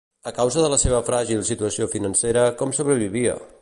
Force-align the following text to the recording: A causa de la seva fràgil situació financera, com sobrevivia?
A 0.29 0.31
causa 0.37 0.63
de 0.63 0.71
la 0.75 0.79
seva 0.85 1.03
fràgil 1.11 1.45
situació 1.51 1.91
financera, 1.95 2.51
com 2.63 2.79
sobrevivia? 2.81 3.43